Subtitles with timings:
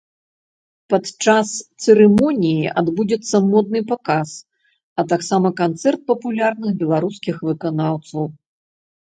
[0.93, 1.47] Падчас
[1.83, 4.29] цырымоніі адбудзецца модны паказ,
[5.01, 8.23] а таксама канцэрт папулярных беларускіх выканаўцаў.